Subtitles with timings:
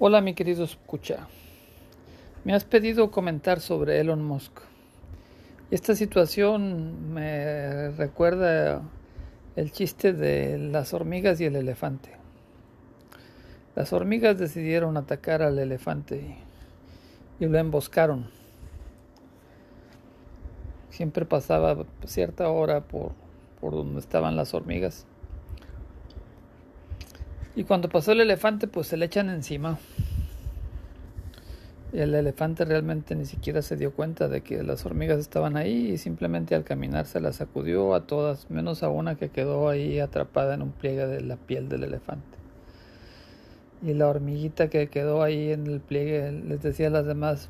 [0.00, 1.28] Hola mi querido escucha.
[2.42, 4.58] Me has pedido comentar sobre Elon Musk.
[5.70, 8.82] Esta situación me recuerda
[9.54, 12.10] el chiste de las hormigas y el elefante.
[13.76, 16.38] Las hormigas decidieron atacar al elefante
[17.38, 18.30] y, lo emboscaron.
[20.90, 23.12] Siempre pasaba cierta hora por,
[23.60, 25.06] por donde estaban las hormigas
[27.56, 29.78] y cuando pasó el elefante, pues se le echan encima.
[31.92, 35.92] Y el elefante realmente ni siquiera se dio cuenta de que las hormigas estaban ahí
[35.92, 40.00] y simplemente al caminar se las sacudió a todas, menos a una que quedó ahí
[40.00, 42.36] atrapada en un pliegue de la piel del elefante.
[43.80, 47.48] Y la hormiguita que quedó ahí en el pliegue les decía a las demás,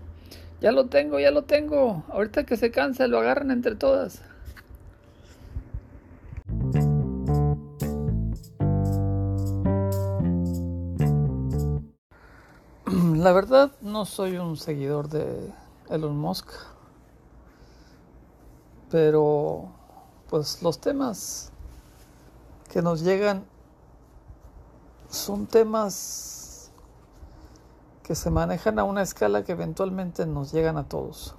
[0.61, 4.20] ya lo tengo, ya lo tengo, ahorita que se cansa lo agarran entre todas.
[13.24, 15.50] La verdad no soy un seguidor de
[15.89, 16.47] Elon Musk,
[18.91, 19.70] pero
[20.28, 21.50] pues los temas
[22.70, 23.47] que nos llegan
[25.08, 26.70] son temas
[28.02, 31.34] que se manejan a una escala que eventualmente nos llegan a todos.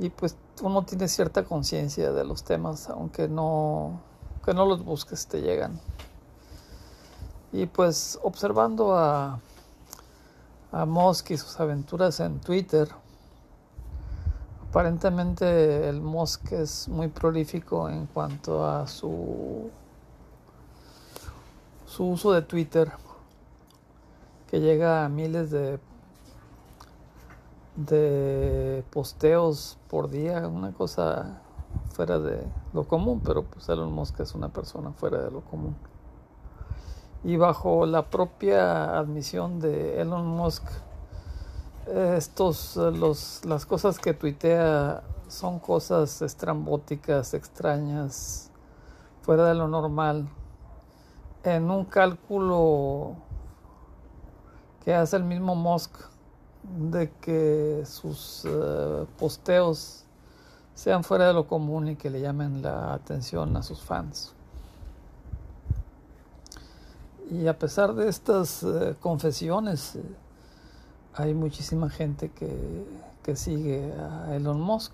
[0.00, 4.00] Y pues uno tiene cierta conciencia de los temas, aunque no,
[4.44, 5.78] que no los busques, te llegan.
[7.52, 9.38] Y pues observando a
[10.72, 12.88] a Musk y sus aventuras en Twitter.
[14.68, 19.70] Aparentemente el Musk es muy prolífico en cuanto a su,
[21.84, 22.90] su uso de Twitter,
[24.50, 25.78] que llega a miles de,
[27.76, 31.42] de posteos por día, una cosa
[31.90, 32.42] fuera de
[32.72, 35.76] lo común, pero pues Elon Musk es una persona fuera de lo común
[37.24, 40.64] y bajo la propia admisión de Elon Musk,
[41.86, 48.50] estos, los, las cosas que tuitea son cosas estrambóticas, extrañas,
[49.22, 50.28] fuera de lo normal,
[51.44, 53.16] en un cálculo
[54.84, 55.96] que hace el mismo Musk
[56.62, 60.04] de que sus eh, posteos
[60.74, 64.34] sean fuera de lo común y que le llamen la atención a sus fans.
[67.32, 70.02] Y a pesar de estas eh, confesiones, eh,
[71.14, 72.84] hay muchísima gente que,
[73.22, 74.92] que, sigue a Elon Musk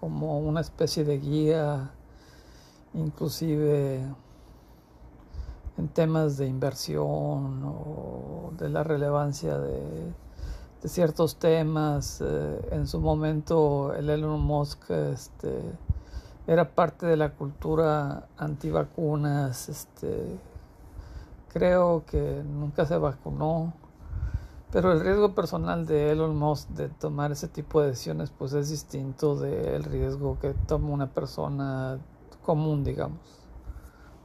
[0.00, 1.92] como una especie de guía,
[2.92, 4.04] inclusive
[5.78, 10.12] en temas de inversión o de la relevancia de,
[10.88, 12.20] ciertos temas.
[12.20, 15.60] Eh, en su momento el Elon Musk este,
[16.48, 20.36] era parte de la cultura antivacunas, este,
[21.56, 23.72] creo que nunca se vacunó,
[24.70, 28.68] pero el riesgo personal de Elon Musk de tomar ese tipo de decisiones pues es
[28.68, 31.98] distinto del riesgo que toma una persona
[32.42, 33.40] común, digamos.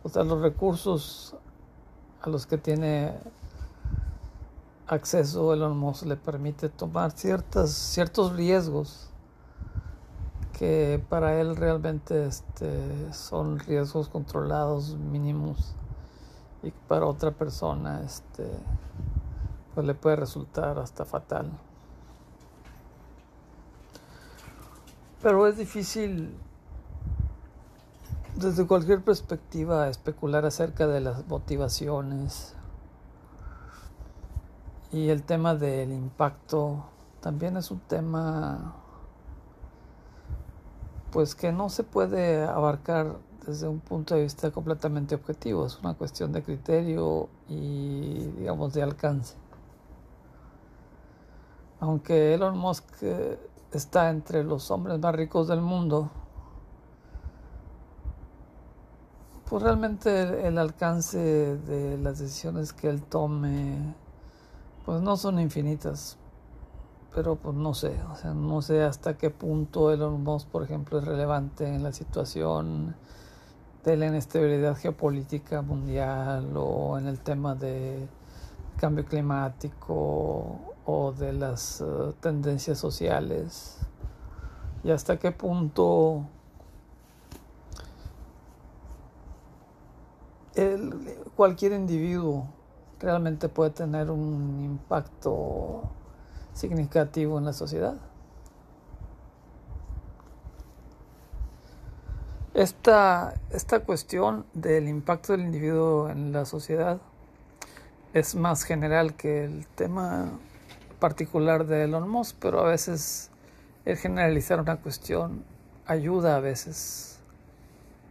[0.03, 1.37] O sea, los recursos
[2.21, 3.13] a los que tiene
[4.87, 9.07] acceso Elon Musk le permite tomar ciertas, ciertos riesgos
[10.51, 15.75] que para él realmente este, son riesgos controlados mínimos
[16.63, 18.47] y para otra persona este
[19.73, 21.49] pues le puede resultar hasta fatal.
[25.21, 26.35] Pero es difícil
[28.35, 32.55] desde cualquier perspectiva especular acerca de las motivaciones
[34.91, 36.85] y el tema del impacto
[37.21, 38.75] también es un tema
[41.11, 45.93] pues que no se puede abarcar desde un punto de vista completamente objetivo, es una
[45.93, 49.35] cuestión de criterio y digamos de alcance.
[51.79, 53.39] Aunque Elon Musk eh,
[53.71, 56.09] está entre los hombres más ricos del mundo,
[59.49, 63.95] pues realmente el, alcance de las decisiones que él tome
[64.85, 66.17] pues no son infinitas
[67.13, 70.99] pero pues no sé, o sea, no sé hasta qué punto Elon Musk, por ejemplo,
[70.99, 72.95] es relevante en la situación
[73.83, 78.07] de la inestabilidad geopolítica mundial o en el tema de
[78.77, 81.85] cambio climático o de las eh,
[82.19, 83.77] tendencias sociales
[84.83, 86.25] y hasta qué punto
[91.35, 92.47] cualquier individuo
[92.99, 95.89] realmente puede tener un impacto
[96.53, 97.95] significativo en la sociedad.
[102.53, 106.99] Esta, esta cuestión del impacto del individuo en la sociedad
[108.13, 110.31] es más general que el tema
[110.99, 113.31] particular de Elon Musk, pero a veces
[113.85, 115.45] el generalizar una cuestión
[115.85, 117.21] ayuda a veces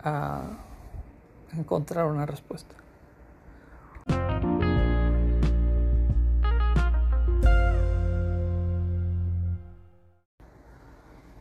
[0.02, 0.42] a
[1.54, 2.74] encontrar una respuesta.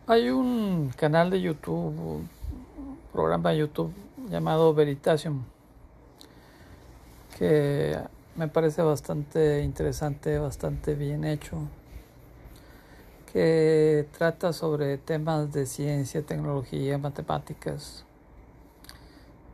[0.06, 2.28] Hay un canal de YouTube,
[3.12, 3.94] programa YouTube
[4.30, 5.44] llamado Veritasium,
[7.38, 7.98] que
[8.36, 11.58] me parece bastante interesante, bastante bien hecho,
[13.32, 18.06] que trata sobre temas de ciencia, tecnología, matemáticas.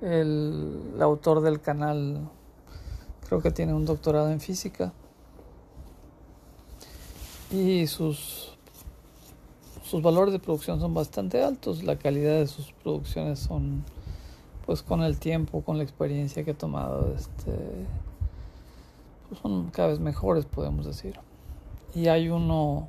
[0.01, 2.29] El, el autor del canal
[3.27, 4.93] creo que tiene un doctorado en física
[7.51, 8.54] y sus
[9.85, 13.83] sus valores de producción son bastante altos, la calidad de sus producciones son,
[14.65, 17.53] pues con el tiempo, con la experiencia que he tomado, este,
[19.29, 21.19] pues son cada vez mejores, podemos decir.
[21.93, 22.87] Y hay uno,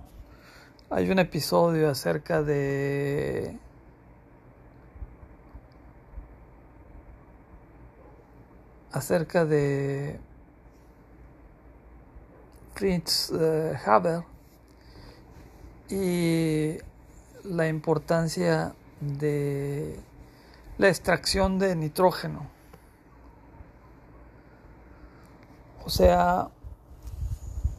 [0.88, 3.58] hay un episodio acerca de
[8.90, 10.18] acerca de
[12.74, 14.35] Fritz uh, Haber
[15.88, 16.78] y
[17.44, 19.98] la importancia de
[20.78, 22.46] la extracción de nitrógeno.
[25.84, 26.48] O sea,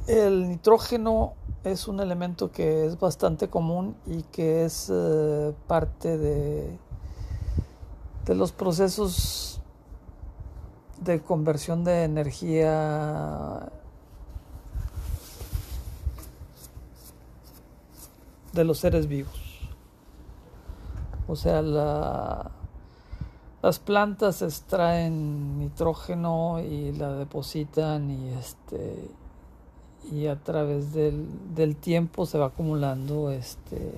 [0.07, 1.33] el nitrógeno
[1.63, 6.77] es un elemento que es bastante común y que es eh, parte de,
[8.25, 9.61] de los procesos
[11.01, 13.69] de conversión de energía
[18.57, 19.33] de los seres vivos.
[21.27, 22.51] O sea, la,
[23.61, 29.09] las plantas extraen nitrógeno y la depositan y este
[30.11, 33.91] y a través del, del tiempo se va acumulando este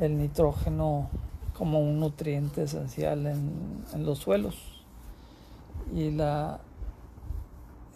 [0.00, 1.08] el nitrógeno
[1.58, 4.84] como un nutriente esencial en, en los suelos
[5.94, 6.60] y la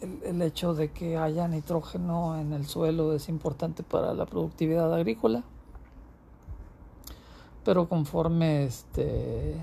[0.01, 5.43] el, hecho de que haya nitrógeno en el suelo es importante para la productividad agrícola.
[7.65, 9.57] Pero conforme este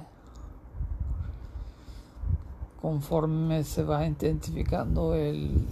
[2.81, 5.67] conforme se va identificando el,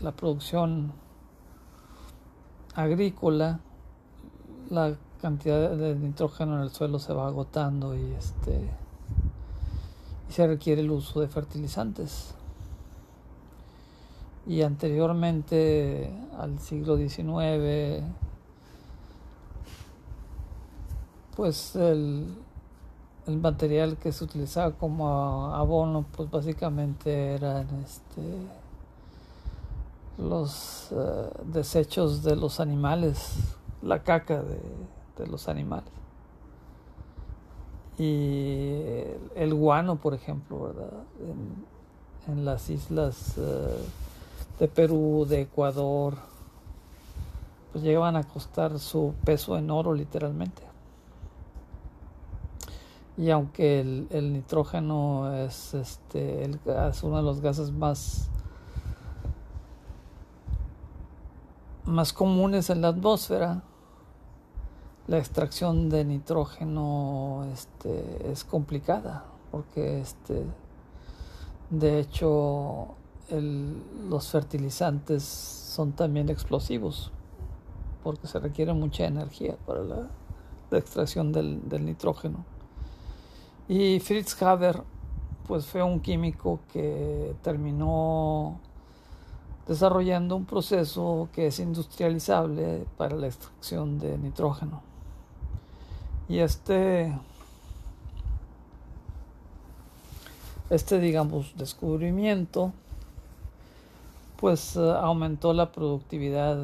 [0.00, 0.92] la producción
[2.74, 3.60] agrícola
[4.70, 8.68] la cantidad de nitrógeno en el suelo se va agotando y este
[10.28, 12.34] y se requiere el uso de fertilizantes
[14.46, 18.04] y anteriormente al siglo XIX
[21.36, 22.26] pues el,
[23.26, 28.22] material que se utilizaba como abono pues básicamente eran este
[30.18, 34.60] los uh, desechos de los animales la caca de,
[35.18, 35.90] de los animales.
[37.98, 38.80] Y
[39.34, 41.04] el, guano por ejemplo verdad
[42.26, 44.11] en, las islas uh,
[44.58, 46.16] de Perú de Ecuador
[47.72, 50.62] pues llegaban a costar su peso en oro literalmente.
[53.16, 56.58] Y aunque el, el nitrógeno es este el
[57.02, 58.28] uno de los gases más
[61.84, 63.62] más comunes en la atmósfera
[65.08, 70.46] la extracción de nitrógeno este, es complicada porque este
[71.70, 72.94] de hecho
[73.30, 77.12] los fertilizantes son también explosivos
[78.02, 80.08] porque se requiere mucha energía para la,
[80.70, 82.44] la extracción del, del nitrógeno
[83.68, 84.82] y Fritz Haber,
[85.46, 88.60] pues fue un químico que terminó
[89.66, 94.82] desarrollando un proceso que es industrializable para la extracción de nitrógeno.
[96.28, 97.16] Y este,
[100.68, 102.72] este digamos, descubrimiento,
[104.42, 106.58] pues aumentó la productividad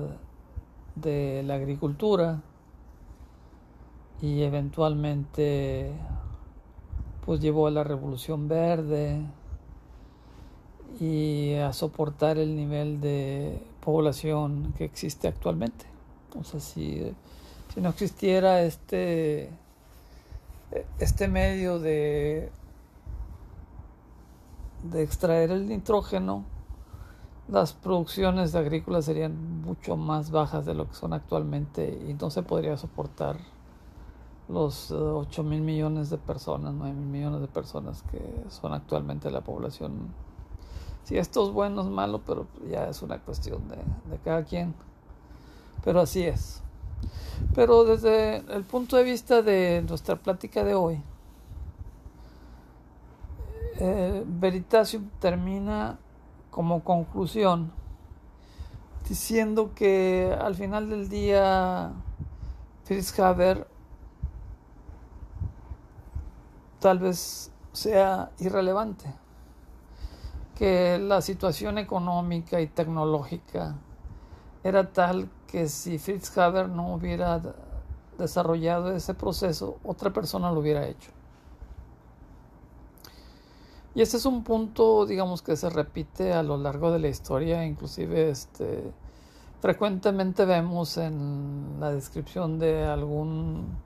[0.97, 2.43] de la agricultura
[4.21, 5.93] y eventualmente
[7.25, 9.21] pues llevó a la revolución verde
[10.99, 15.85] y a soportar el nivel de población que existe actualmente.
[16.37, 17.15] O sea, si,
[17.73, 19.51] si no existiera este,
[20.99, 22.51] este medio de,
[24.83, 26.58] de extraer el nitrógeno,
[27.49, 32.43] las producciones agrícolas serían mucho más bajas de lo que son actualmente y no se
[32.43, 33.39] podría soportar
[34.49, 39.31] los 8 eh, mil millones de personas, 9 mil millones de personas que son actualmente
[39.31, 40.15] la población
[41.05, 43.77] Si esto es bueno es malo, pero ya es una cuestión de,
[44.11, 44.75] de cada quien.
[45.85, 46.63] Pero así es.
[47.55, 51.03] Pero desde el punto de vista de nuestra plática de hoy,
[53.81, 55.99] eh, Veritasium termina
[56.51, 57.73] como conclusión
[59.09, 61.93] diciendo que al final del día
[62.85, 63.67] Fritz Haber
[66.79, 69.13] tal vez sea irrelevante,
[70.57, 73.77] que la situación económica y tecnológica
[74.63, 77.41] era tal que si Fritz Haber no hubiera
[78.19, 81.11] desarrollado ese proceso, otra persona lo hubiera hecho.
[83.99, 87.67] Y ese es un punto, digamos, que se repite a lo largo de la historia,
[87.67, 88.93] inclusive este,
[89.61, 93.77] frecuentemente vemos en la descripción de algún,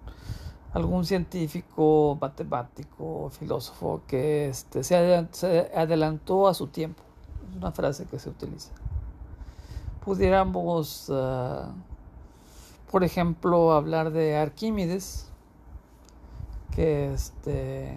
[0.75, 4.97] algún científico, matemático, filósofo que este, se,
[5.75, 7.03] adelantó a su tiempo.
[7.49, 8.71] Es una frase que se utiliza.
[10.05, 11.73] Pudiéramos, uh,
[12.91, 15.31] por ejemplo, hablar de Arquímedes,
[16.71, 17.97] que este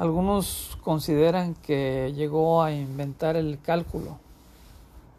[0.00, 4.16] algunos consideran que llegó a inventar el cálculo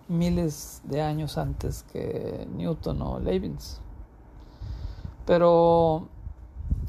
[0.07, 3.79] miles de años antes que Newton o Leibniz.
[5.27, 6.07] Pero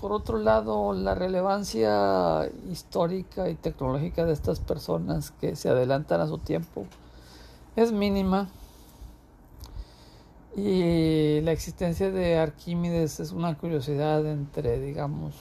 [0.00, 6.26] por otro lado, la relevancia histórica y tecnológica de estas personas que se adelantan a
[6.26, 6.87] su tiempo
[7.76, 8.49] es mínima.
[10.56, 15.34] Y la existencia de Arquímedes es una curiosidad entre, digamos,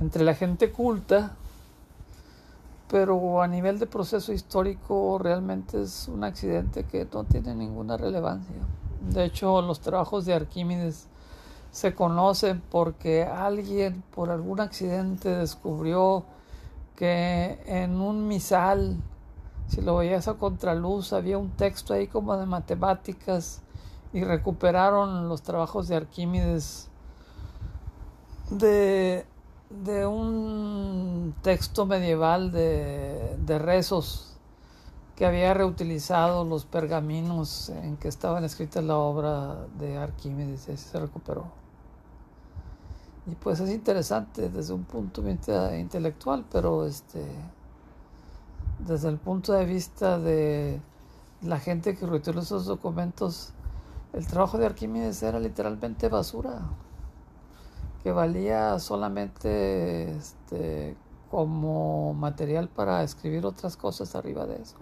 [0.00, 1.36] entre la gente culta,
[2.88, 8.56] pero a nivel de proceso histórico realmente es un accidente que no tiene ninguna relevancia.
[9.10, 11.06] De hecho, los trabajos de Arquímedes
[11.70, 16.24] se conocen porque alguien por algún accidente descubrió
[16.96, 18.96] que en un misal,
[19.68, 23.60] si lo veías a contraluz, había un texto ahí como de matemáticas
[24.12, 26.88] y recuperaron los trabajos de Arquímedes
[28.50, 29.26] de
[29.70, 34.36] de un texto medieval de, de, rezos
[35.14, 40.98] que había reutilizado los pergaminos en que estaban escritas la obra de Arquímedes y se
[40.98, 41.46] recuperó.
[43.26, 47.26] Y pues es interesante desde un punto de vista intelectual, pero este
[48.78, 50.80] desde el punto de vista de
[51.42, 53.50] la gente que reutilizó esos documentos,
[54.12, 56.62] el trabajo de Arquímedes era literalmente basura
[58.02, 60.96] que valía solamente este,
[61.30, 64.76] como material para escribir otras cosas arriba de eso.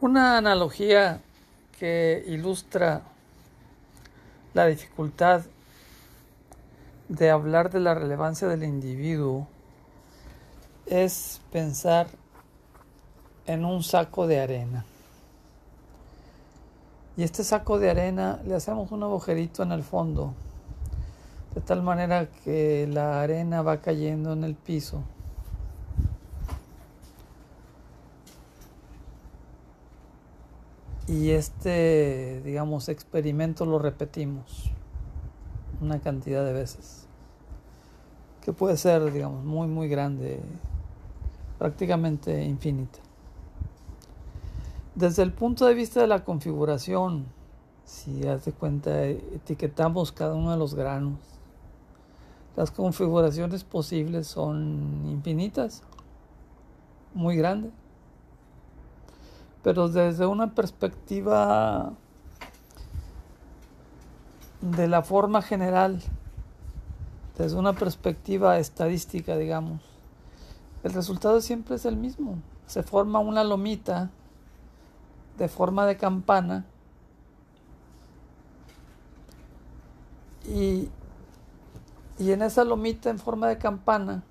[0.00, 1.20] Una analogía
[1.78, 3.02] que ilustra
[4.52, 5.42] la dificultad
[7.08, 9.46] de hablar de la relevancia del individuo
[10.86, 12.08] es pensar
[13.46, 14.84] en un saco de arena.
[17.16, 20.34] Y este saco de arena le hacemos un agujerito en el fondo,
[21.54, 25.02] de tal manera que la arena va cayendo en el piso.
[31.06, 34.72] Y este, digamos, experimento lo repetimos
[35.84, 37.06] una cantidad de veces,
[38.42, 40.40] que puede ser, digamos, muy, muy grande,
[41.58, 42.98] prácticamente infinita.
[44.94, 47.26] Desde el punto de vista de la configuración,
[47.84, 51.18] si haz de cuenta, etiquetamos cada uno de los granos,
[52.56, 55.82] las configuraciones posibles son infinitas,
[57.12, 57.72] muy grandes.
[59.62, 61.94] Pero desde una perspectiva
[64.64, 66.00] de la forma general,
[67.36, 69.82] desde una perspectiva estadística, digamos,
[70.82, 72.38] el resultado siempre es el mismo.
[72.66, 74.10] Se forma una lomita
[75.36, 76.64] de forma de campana
[80.46, 80.88] y,
[82.18, 84.22] y en esa lomita en forma de campana,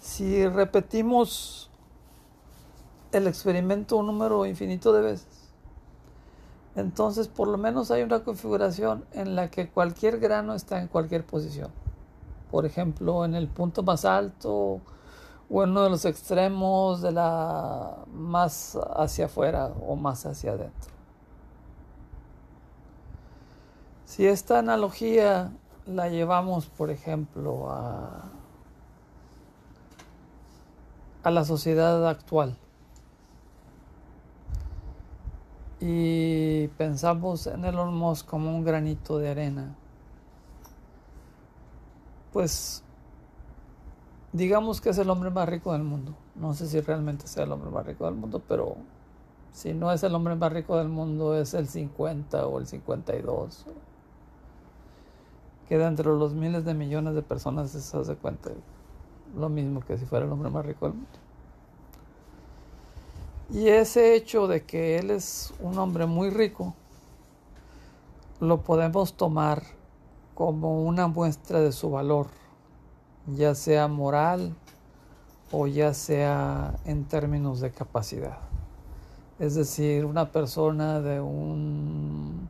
[0.00, 1.68] si repetimos
[3.10, 5.35] el experimento un número infinito de veces,
[6.76, 11.24] entonces por lo menos hay una configuración en la que cualquier grano está en cualquier
[11.24, 11.70] posición.
[12.50, 14.80] Por ejemplo, en el punto más alto
[15.48, 20.90] o en uno de los extremos de la más hacia afuera o más hacia adentro.
[24.04, 25.52] Si esta analogía
[25.86, 28.22] la llevamos, por ejemplo, a,
[31.22, 32.56] a la sociedad actual,
[35.80, 39.74] y pensamos en Elon Musk como un granito de arena,
[42.32, 42.82] pues
[44.32, 46.14] digamos que es el hombre más rico del mundo.
[46.34, 48.76] No sé si realmente sea el hombre más rico del mundo, pero
[49.52, 53.66] si no es el hombre más rico del mundo, es el 50 o el 52.
[55.68, 58.50] Queda entre los miles de millones de personas, se hace cuenta
[59.36, 61.25] lo mismo que si fuera el hombre más rico del mundo.
[63.48, 66.74] Y ese hecho de que él es un hombre muy rico,
[68.40, 69.62] lo podemos tomar
[70.34, 72.26] como una muestra de su valor,
[73.28, 74.52] ya sea moral
[75.52, 78.38] o ya sea en términos de capacidad.
[79.38, 82.48] Es decir, una persona de una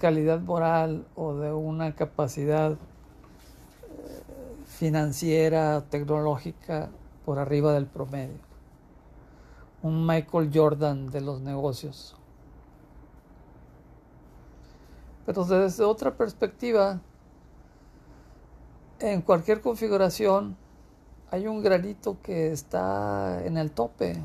[0.00, 2.76] calidad moral o de una capacidad eh,
[4.66, 6.90] financiera, tecnológica
[7.24, 8.47] por arriba del promedio
[9.82, 12.16] un Michael Jordan de los negocios.
[15.24, 17.00] Pero desde otra perspectiva,
[18.98, 20.56] en cualquier configuración
[21.30, 24.16] hay un granito que está en el tope,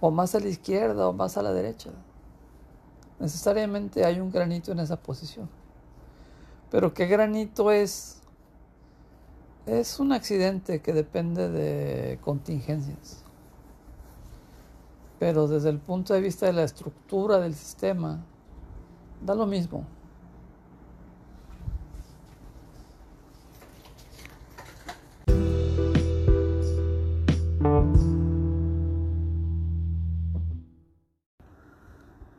[0.00, 1.90] o más a la izquierda o más a la derecha.
[3.18, 5.48] Necesariamente hay un granito en esa posición.
[6.70, 8.20] Pero ¿qué granito es?
[9.64, 13.25] Es un accidente que depende de contingencias
[15.18, 18.24] pero desde el punto de vista de la estructura del sistema,
[19.24, 19.86] da lo mismo.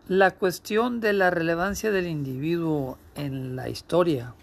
[0.07, 4.35] La cuestión de la relevancia del individuo en la historia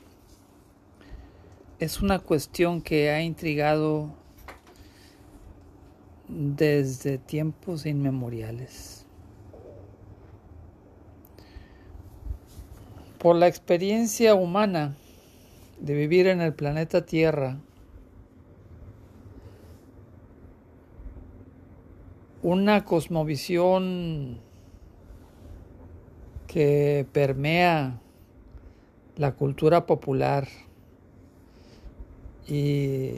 [1.78, 4.10] es una cuestión que ha intrigado
[6.28, 9.06] desde tiempos inmemoriales.
[13.18, 14.96] Por la experiencia humana
[15.80, 17.58] de vivir en el planeta Tierra,
[22.42, 24.38] una cosmovisión
[26.46, 28.00] que permea
[29.16, 30.46] la cultura popular
[32.46, 33.14] y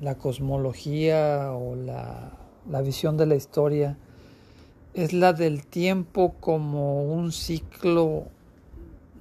[0.00, 2.32] la cosmología o la,
[2.82, 3.96] visión de la historia
[4.94, 8.26] es la del tiempo como un ciclo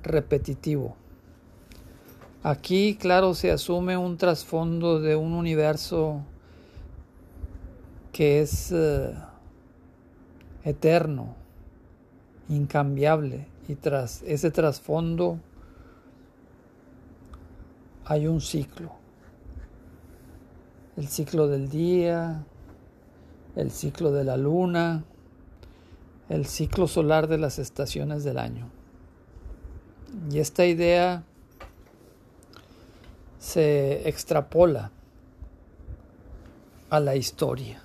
[0.03, 0.95] repetitivo.
[2.43, 6.21] Aquí, claro, se asume un trasfondo de un universo
[8.11, 9.13] que es eh,
[10.63, 11.35] eterno,
[12.49, 15.39] incambiable, y tras ese trasfondo
[18.05, 18.96] hay un ciclo
[20.97, 22.43] el ciclo del día,
[23.55, 25.03] el ciclo de la luna,
[26.27, 28.67] el ciclo solar de las estaciones del año.
[30.31, 31.23] Y esta idea
[33.38, 34.91] se extrapola
[36.89, 37.83] a la historia.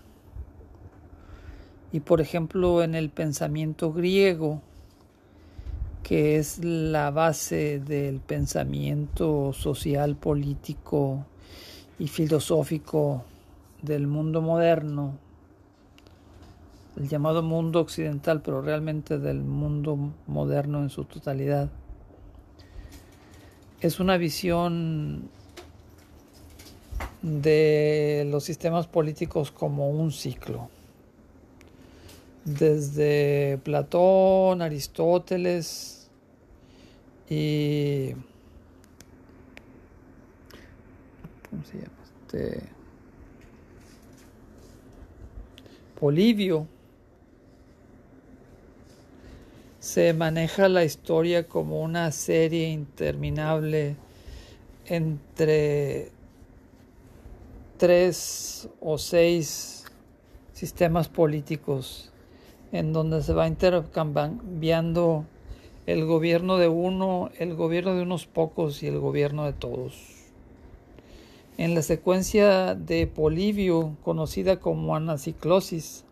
[1.93, 4.63] Y por ejemplo en el pensamiento griego,
[6.03, 11.27] que es la base del pensamiento social político
[11.99, 13.25] y filosófico
[13.83, 15.19] del mundo moderno,
[16.97, 21.71] el llamado mundo occidental, pero realmente del mundo moderno en su totalidad.
[23.81, 25.29] Es una visión
[27.23, 30.69] de los sistemas políticos como un ciclo.
[32.45, 36.11] Desde Platón, Aristóteles
[37.31, 38.15] y
[41.53, 41.93] ¿cómo se llama?
[42.03, 42.63] Este,
[46.01, 46.67] Polivio,
[49.79, 53.97] se maneja la historia como una serie interminable
[54.87, 56.11] entre
[57.77, 59.85] tres o seis
[60.53, 62.11] sistemas políticos
[62.73, 65.27] en donde se va intercambiando
[65.87, 70.12] el gobierno de uno, el gobierno de unos pocos y el gobierno de todos.
[71.63, 76.05] En la secuencia de Polibio, conocida como anaciclosis,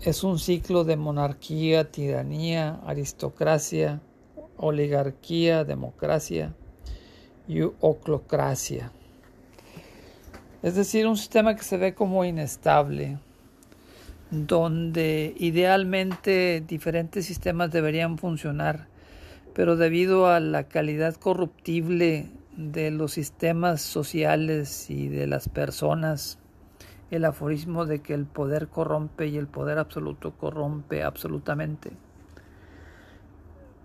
[0.00, 4.00] es un ciclo de monarquía, tiranía, aristocracia,
[4.56, 6.54] oligarquía, democracia
[7.46, 8.90] y oclocracia.
[10.62, 13.18] Es decir, un sistema que se ve como inestable,
[14.30, 18.86] donde idealmente diferentes sistemas deberían funcionar,
[19.52, 26.38] pero debido a la calidad corruptible de los sistemas sociales y de las personas
[27.10, 31.92] el aforismo de que el poder corrompe y el poder absoluto corrompe absolutamente.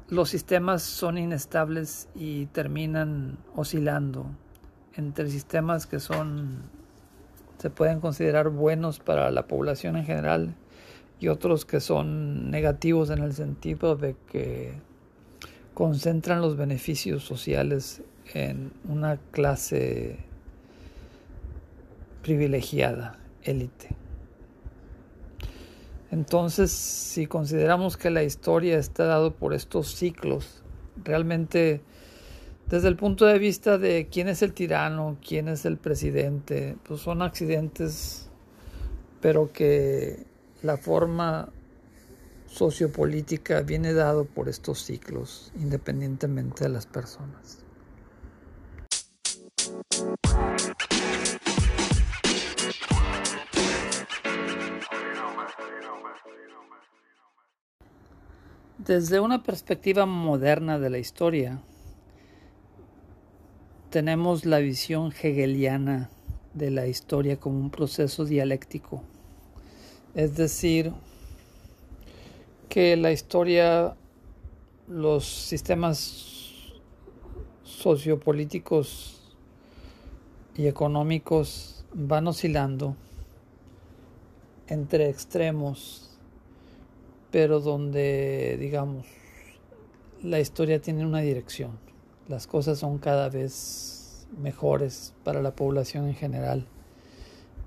[0.10, 4.28] Los sistemas son inestables y terminan oscilando
[4.96, 6.64] entre sistemas que son
[7.58, 10.56] se pueden considerar buenos para la población en general
[11.20, 14.74] y otros que son negativos en el sentido de que
[15.74, 20.18] concentran los beneficios sociales en una clase
[22.22, 23.90] privilegiada, élite.
[26.12, 30.64] Entonces, si consideramos que la historia está dado por estos ciclos,
[31.04, 31.82] realmente
[32.70, 37.02] desde el punto de vista de quién es el tirano, quién es el presidente, pues
[37.02, 38.30] son accidentes,
[39.22, 40.26] pero que
[40.64, 41.50] la forma
[42.48, 47.67] sociopolítica viene dado por estos ciclos, independientemente de las personas.
[58.78, 61.62] Desde una perspectiva moderna de la historia,
[63.90, 66.12] tenemos la visión hegeliana
[66.54, 69.02] de la historia como un proceso dialéctico,
[70.14, 70.94] es decir,
[72.70, 73.96] que la historia,
[74.88, 76.72] los sistemas
[77.64, 79.17] sociopolíticos
[80.58, 82.96] y económicos van oscilando
[84.68, 86.08] entre extremos
[87.32, 89.06] pero donde, digamos,
[90.24, 91.72] la historia tiene una dirección.
[92.28, 96.66] Las cosas son cada vez mejores para la población en general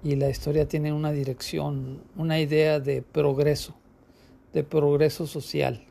[0.02, 3.74] y la historia tiene una dirección, una idea de progreso,
[4.52, 5.84] de progreso social.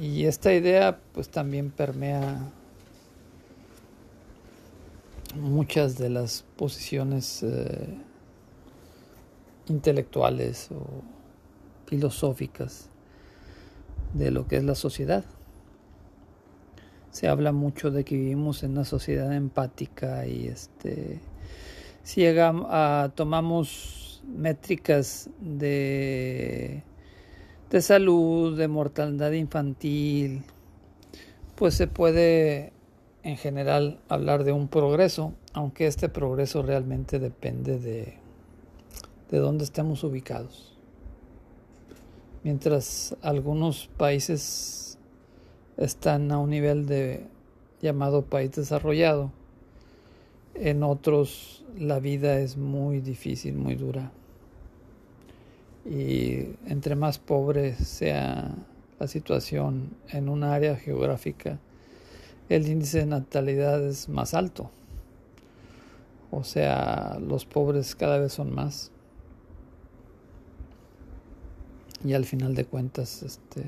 [0.00, 2.50] Y esta idea pues también permea
[5.36, 7.98] muchas de las posiciones eh,
[9.68, 11.02] intelectuales o
[11.86, 12.88] filosóficas
[14.14, 15.24] de lo que es la sociedad.
[17.10, 21.20] Se habla mucho de que vivimos en una sociedad empática y este
[22.02, 26.82] si llegamos a, tomamos métricas de
[27.70, 30.42] de salud, de mortalidad infantil,
[31.56, 32.72] pues se puede
[33.26, 38.14] en general hablar de un progreso, aunque este progreso realmente depende de,
[39.30, 40.76] de dónde estemos ubicados
[42.46, 44.98] mientras algunos países
[45.76, 47.26] están a un nivel de
[47.82, 49.32] llamado país desarrollado,
[50.54, 54.12] en otros la vida es muy difícil, muy dura.
[55.84, 58.54] Y entre más pobre sea
[59.00, 61.58] la situación en un área geográfica,
[62.48, 64.70] el índice de natalidad es más alto.
[66.30, 68.92] O sea, los pobres cada vez son más.
[72.06, 73.64] y al final de cuentas este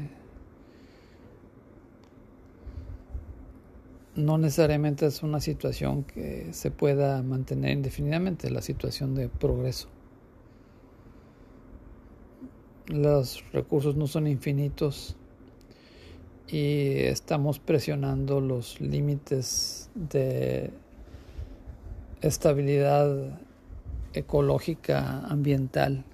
[4.15, 9.89] no necesariamente es una situación que se pueda mantener indefinidamente, la situación de progreso.
[12.89, 15.15] Los recursos no son infinitos
[16.51, 20.71] y estamos presionando los límites de
[22.23, 23.39] estabilidad
[24.15, 26.05] ecológica ambiental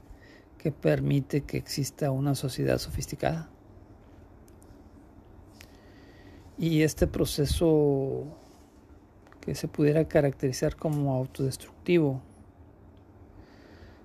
[0.59, 3.49] que permite que exista una sociedad sofisticada.
[6.59, 8.25] Y este proceso
[9.41, 12.23] que se pudiera caracterizar como autodestructivo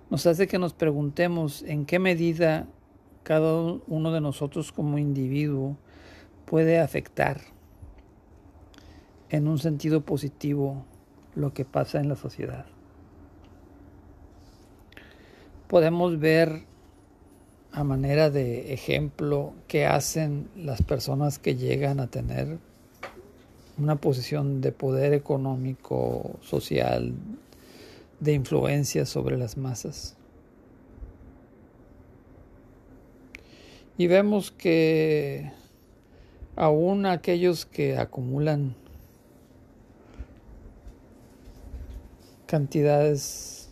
[0.10, 2.68] nos hace que nos preguntemos en qué medida
[3.24, 5.78] cada uno de nosotros como individuo
[6.50, 7.42] puede afectar
[9.30, 10.84] en un sentido positivo
[11.36, 12.66] lo que pasa en la sociedad
[15.70, 16.64] podemos ver
[17.72, 22.58] a manera de ejemplo qué hacen las personas que llegan a tener
[23.78, 27.14] una posición de poder económico, social,
[28.20, 30.18] de influencia sobre las masas.
[33.96, 35.52] Y vemos que
[36.60, 38.76] aún aquellos que acumulan
[42.48, 43.70] cantidades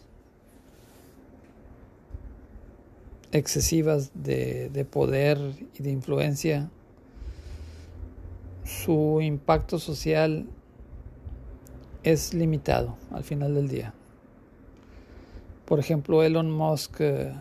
[3.33, 5.37] excesivas de, poder
[5.77, 6.69] y de influencia,
[8.63, 10.47] su impacto social
[12.03, 13.93] es limitado al final del día.
[15.65, 17.33] Por ejemplo, Elon Musk eh,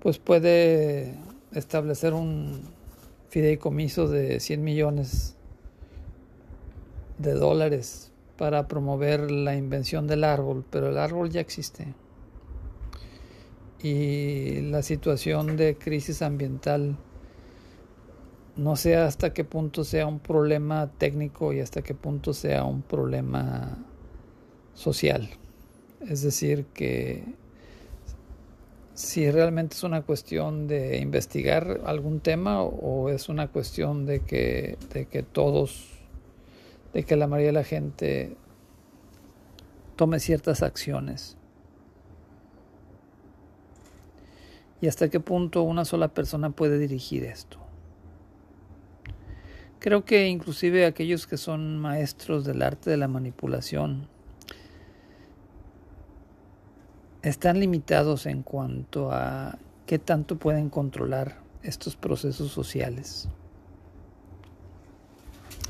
[0.00, 1.14] pues puede
[1.52, 2.81] establecer un
[3.32, 5.36] fideicomiso de 100 millones
[7.16, 11.94] de dólares para promover la invención del árbol, pero el árbol ya existe.
[13.82, 16.98] Y la situación de crisis ambiental
[18.56, 22.82] no sé hasta qué punto sea un problema técnico y hasta qué punto sea un
[22.82, 23.78] problema
[24.74, 25.30] social.
[26.06, 27.24] Es decir, que
[29.02, 34.78] si realmente es una cuestión de investigar algún tema o es una cuestión de que,
[34.94, 35.88] de que todos,
[36.94, 38.36] de que la mayoría de la gente
[39.96, 41.36] tome ciertas acciones.
[44.80, 47.58] Y hasta qué punto una sola persona puede dirigir esto.
[49.80, 54.11] Creo que inclusive aquellos que son maestros del arte de la manipulación
[57.22, 63.28] están limitados en cuanto a qué tanto pueden controlar estos procesos sociales.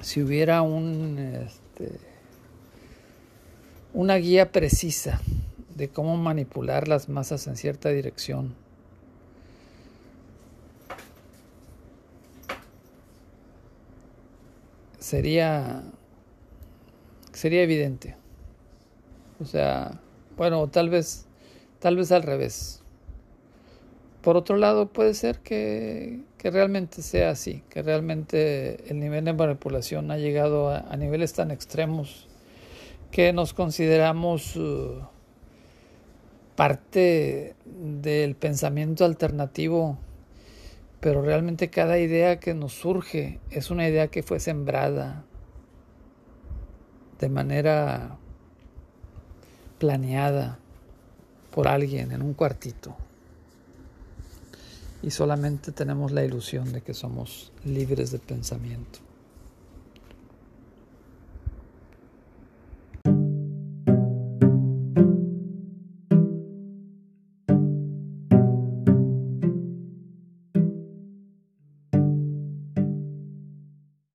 [0.00, 2.00] Si hubiera un, este,
[3.92, 5.20] una guía precisa
[5.76, 8.54] de cómo manipular las masas en cierta dirección,
[14.98, 15.82] sería
[17.32, 18.16] sería evidente.
[19.40, 20.00] O sea,
[20.36, 21.26] bueno, tal vez
[21.82, 22.80] tal vez al revés.
[24.22, 29.32] Por otro lado, puede ser que, que realmente sea así, que realmente el nivel de
[29.32, 32.28] manipulación ha llegado a, niveles tan extremos
[33.10, 35.02] que nos consideramos uh,
[36.54, 39.98] parte del pensamiento alternativo
[41.00, 45.24] pero realmente cada idea que nos surge es una idea que fue sembrada
[47.18, 48.18] de manera
[49.80, 50.61] planeada
[51.52, 52.96] por alguien en un cuartito.
[55.02, 59.00] Y solamente tenemos la ilusión de que somos libres de pensamiento.